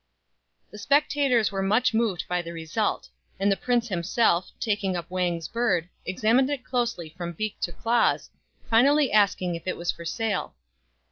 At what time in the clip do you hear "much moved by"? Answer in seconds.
1.61-2.41